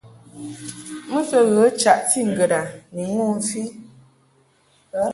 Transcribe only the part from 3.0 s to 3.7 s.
ŋu mfi.